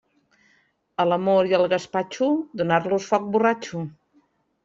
A 1.03 1.05
l'amor 1.09 1.49
i 1.49 1.53
al 1.57 1.65
gaspatxo, 1.73 2.31
donar-los 2.61 3.07
foc 3.13 3.31
borratxo. 3.35 3.83